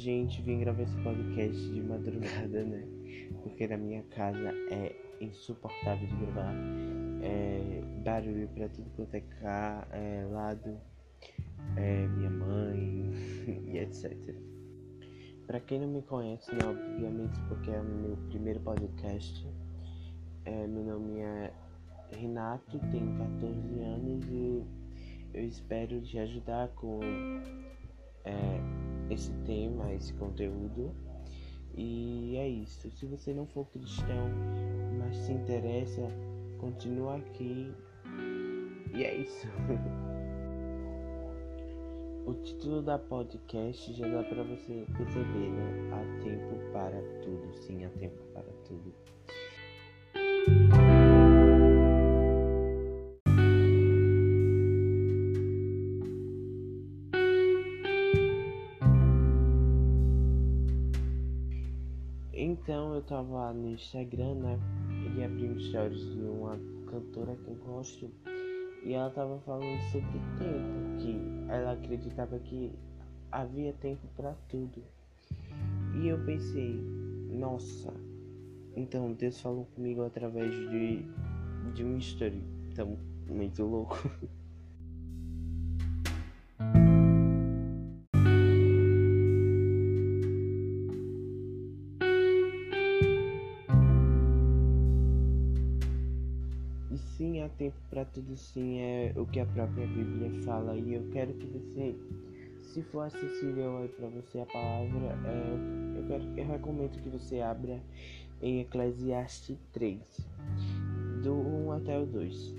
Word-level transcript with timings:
Gente, 0.00 0.40
vim 0.40 0.60
gravar 0.60 0.84
esse 0.84 0.96
podcast 1.02 1.72
de 1.74 1.82
madrugada, 1.82 2.64
né? 2.64 2.88
Porque 3.42 3.68
na 3.68 3.76
minha 3.76 4.02
casa 4.04 4.48
é 4.70 4.96
insuportável 5.20 6.08
de 6.08 6.16
gravar. 6.16 6.54
É 7.22 7.82
barulho 8.02 8.48
pra 8.54 8.66
tudo 8.70 8.88
quanto 8.96 9.14
é 9.14 9.20
cá, 9.20 9.86
é 9.90 10.26
lado, 10.30 10.80
é 11.76 12.06
minha 12.06 12.30
mãe 12.30 13.10
e 13.68 13.76
etc. 13.76 14.16
Pra 15.46 15.60
quem 15.60 15.80
não 15.80 15.88
me 15.88 16.00
conhece, 16.00 16.50
né, 16.50 16.60
obviamente 16.64 17.38
porque 17.46 17.70
é 17.70 17.78
o 17.78 17.84
meu 17.84 18.16
primeiro 18.30 18.60
podcast, 18.60 19.46
é, 20.46 20.66
meu 20.66 20.82
nome 20.82 21.20
é 21.20 21.52
Renato, 22.10 22.78
tenho 22.90 23.18
14 23.18 23.80
anos 23.80 24.24
e 24.30 24.64
eu 25.34 25.44
espero 25.44 26.00
te 26.00 26.18
ajudar 26.18 26.68
com 26.68 27.00
é, 28.24 28.89
esse 29.10 29.32
tema, 29.44 29.92
esse 29.92 30.14
conteúdo. 30.14 30.94
E 31.74 32.36
é 32.36 32.48
isso. 32.48 32.90
Se 32.90 33.06
você 33.06 33.32
não 33.32 33.46
for 33.46 33.64
cristão, 33.66 34.28
mas 34.98 35.16
se 35.16 35.32
interessa, 35.32 36.02
continua 36.58 37.16
aqui. 37.16 37.72
E 38.94 39.04
é 39.04 39.16
isso. 39.16 39.46
o 42.26 42.34
título 42.34 42.82
da 42.82 42.98
podcast 42.98 43.92
já 43.92 44.08
dá 44.08 44.22
para 44.22 44.42
você 44.42 44.84
perceber, 44.96 45.50
né? 45.50 45.90
Há 45.92 46.02
tempo 46.22 46.56
para 46.72 47.00
tudo. 47.22 47.52
Sim, 47.54 47.84
há 47.84 47.90
tempo 47.90 48.20
para 48.32 48.50
tudo. 48.66 48.92
Então 62.62 62.94
eu 62.94 63.02
tava 63.02 63.52
no 63.54 63.70
Instagram, 63.70 64.34
né? 64.34 64.58
E 65.16 65.24
abri 65.24 65.48
um 65.48 65.58
stories 65.58 66.12
de 66.12 66.20
uma 66.20 66.58
cantora 66.90 67.34
que 67.36 67.48
eu 67.48 67.54
gosto. 67.54 68.10
E 68.84 68.92
ela 68.92 69.10
tava 69.10 69.38
falando 69.40 69.80
sobre 69.90 70.20
tempo, 70.38 70.98
que 70.98 71.50
ela 71.50 71.72
acreditava 71.72 72.38
que 72.38 72.72
havia 73.32 73.72
tempo 73.74 74.06
para 74.14 74.34
tudo. 74.48 74.82
E 76.00 76.08
eu 76.08 76.22
pensei, 76.24 76.74
nossa, 77.30 77.92
então 78.76 79.12
Deus 79.14 79.40
falou 79.40 79.66
comigo 79.74 80.02
através 80.02 80.52
de, 80.70 81.02
de 81.74 81.82
uma 81.82 81.98
história. 81.98 82.40
Então, 82.70 82.98
muito 83.26 83.64
louco. 83.64 83.96
tempo 97.60 97.76
para 97.90 98.06
tudo, 98.06 98.34
sim, 98.38 98.78
é 98.78 99.12
o 99.14 99.26
que 99.26 99.38
a 99.38 99.44
própria 99.44 99.86
Bíblia 99.86 100.42
fala. 100.44 100.74
E 100.74 100.94
eu 100.94 101.06
quero 101.12 101.34
que 101.34 101.46
você, 101.46 101.94
se 102.62 102.82
for 102.84 103.02
acessível 103.02 103.76
aí 103.76 103.88
para 103.88 104.08
você 104.08 104.40
a 104.40 104.46
palavra, 104.46 105.18
é, 105.26 105.98
eu, 105.98 106.06
quero, 106.08 106.24
eu 106.38 106.46
recomendo 106.46 107.02
que 107.02 107.10
você 107.10 107.42
abra 107.42 107.78
em 108.40 108.60
Eclesiastes 108.60 109.58
3, 109.72 110.00
do 111.22 111.34
1 111.34 111.72
até 111.72 111.98
o 111.98 112.06
2. 112.06 112.54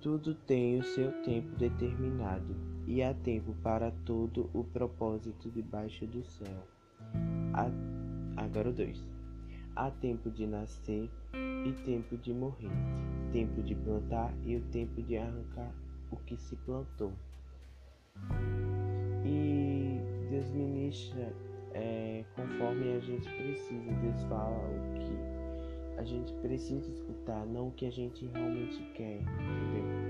Tudo 0.00 0.34
tem 0.34 0.80
o 0.80 0.82
seu 0.82 1.12
tempo 1.22 1.54
determinado, 1.56 2.56
e 2.86 3.02
há 3.02 3.12
tempo 3.12 3.54
para 3.62 3.90
todo 4.06 4.48
o 4.54 4.64
propósito 4.64 5.50
debaixo 5.50 6.06
do 6.06 6.24
céu. 6.24 6.66
Há, 7.52 7.68
agora 8.42 8.70
o 8.70 8.72
2. 8.72 9.11
Há 9.74 9.90
tempo 9.90 10.30
de 10.30 10.46
nascer 10.46 11.10
e 11.66 11.72
tempo 11.84 12.16
de 12.18 12.32
morrer, 12.32 12.70
tempo 13.32 13.62
de 13.62 13.74
plantar 13.74 14.34
e 14.44 14.56
o 14.56 14.60
tempo 14.70 15.02
de 15.02 15.16
arrancar 15.16 15.72
o 16.10 16.16
que 16.16 16.36
se 16.36 16.56
plantou. 16.56 17.12
E 19.24 19.98
Deus 20.30 20.50
ministra 20.50 21.34
é, 21.72 22.24
conforme 22.36 22.92
a 22.92 23.00
gente 23.00 23.28
precisa. 23.34 23.92
Deus 23.92 24.22
fala 24.24 24.58
o 24.58 24.94
que 24.94 25.98
a 25.98 26.04
gente 26.04 26.32
precisa 26.34 26.90
escutar, 26.90 27.46
não 27.46 27.68
o 27.68 27.72
que 27.72 27.86
a 27.86 27.90
gente 27.90 28.26
realmente 28.26 28.82
quer, 28.94 29.20
entendeu? 29.20 30.01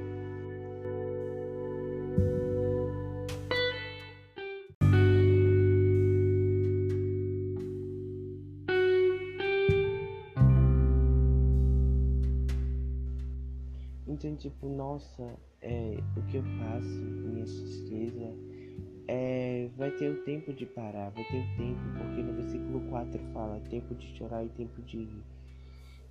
Então, 14.25 14.37
tipo, 14.37 14.69
nossa, 14.69 15.37
é, 15.61 15.99
o 16.17 16.23
que 16.31 16.37
eu 16.37 16.45
passo, 16.45 16.87
minha 16.87 17.45
tristeza, 17.45 18.33
é, 19.09 19.69
vai 19.77 19.91
ter 19.91 20.13
o 20.13 20.23
tempo 20.23 20.53
de 20.53 20.65
parar, 20.65 21.11
vai 21.11 21.25
ter 21.25 21.39
o 21.39 21.57
tempo, 21.57 21.81
porque 21.99 22.23
no 22.23 22.33
versículo 22.35 22.89
4 22.89 23.21
fala 23.33 23.59
tempo 23.69 23.93
de 23.97 24.07
chorar 24.17 24.45
e 24.45 24.49
tempo 24.51 24.81
de 24.83 24.99
rir, 24.99 25.25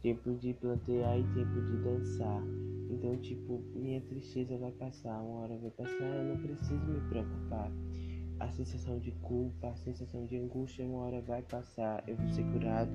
tempo 0.01 0.33
de 0.33 0.53
plantear 0.55 1.19
e 1.19 1.23
tempo 1.23 1.61
de 1.61 1.77
dançar. 1.77 2.43
Então, 2.89 3.15
tipo, 3.15 3.61
minha 3.73 4.01
tristeza 4.01 4.57
vai 4.57 4.73
passar, 4.73 5.21
uma 5.21 5.43
hora 5.43 5.57
vai 5.57 5.71
passar, 5.71 6.03
eu 6.03 6.35
não 6.35 6.37
preciso 6.41 6.85
me 6.85 6.99
preocupar. 7.07 7.71
A 8.41 8.51
sensação 8.51 8.99
de 8.99 9.11
culpa, 9.21 9.69
a 9.69 9.75
sensação 9.77 10.25
de 10.25 10.35
angústia, 10.35 10.85
uma 10.85 11.05
hora 11.05 11.21
vai 11.21 11.43
passar, 11.43 12.03
eu 12.05 12.17
vou 12.17 12.27
ser 12.27 12.43
curado. 12.51 12.91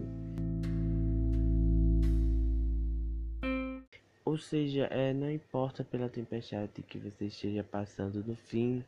Ou 4.37 4.41
seja, 4.41 4.85
é, 4.91 5.15
não 5.15 5.31
importa 5.31 5.83
pela 5.83 6.11
tempestade 6.11 6.83
que 6.83 6.99
você 6.99 7.25
esteja 7.25 7.65
passando, 7.65 8.23
no 8.23 8.37
fim 8.37 8.85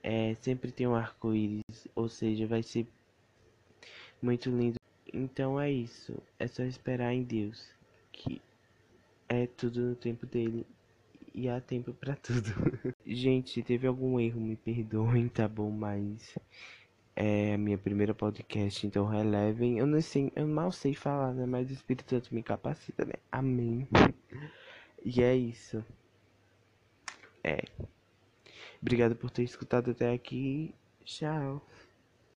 é, 0.00 0.36
sempre 0.40 0.70
tem 0.70 0.86
um 0.86 0.94
arco-íris, 0.94 1.88
ou 1.92 2.08
seja, 2.08 2.46
vai 2.46 2.62
ser 2.62 2.86
muito 4.22 4.48
lindo. 4.48 4.76
Então 5.12 5.60
é 5.60 5.68
isso, 5.72 6.16
é 6.38 6.46
só 6.46 6.62
esperar 6.62 7.12
em 7.12 7.24
Deus, 7.24 7.68
que 8.12 8.40
é 9.28 9.48
tudo 9.48 9.80
no 9.80 9.96
tempo 9.96 10.24
dele 10.24 10.64
e 11.34 11.48
há 11.48 11.60
tempo 11.60 11.92
para 11.98 12.14
tudo. 12.14 12.94
Gente, 13.04 13.50
se 13.50 13.62
teve 13.64 13.88
algum 13.88 14.20
erro, 14.20 14.40
me 14.40 14.54
perdoem, 14.54 15.26
tá 15.26 15.48
bom? 15.48 15.72
Mas 15.72 16.38
é 17.16 17.54
a 17.54 17.58
minha 17.58 17.76
primeira 17.76 18.14
podcast, 18.14 18.86
então 18.86 19.04
relevem. 19.04 19.80
Eu 19.80 19.86
não 19.88 20.00
sei, 20.00 20.30
eu 20.36 20.46
mal 20.46 20.70
sei 20.70 20.94
falar, 20.94 21.34
né? 21.34 21.44
Mas 21.44 21.68
o 21.68 21.72
Espírito 21.72 22.08
Santo 22.08 22.32
me 22.32 22.40
capacita, 22.40 23.04
né? 23.04 23.14
Amém. 23.32 23.88
E 25.04 25.22
é 25.22 25.34
isso. 25.34 25.84
É. 27.44 27.64
Obrigado 28.80 29.16
por 29.16 29.30
ter 29.30 29.42
escutado 29.42 29.90
até 29.90 30.12
aqui. 30.12 30.74
Tchau. 31.04 31.66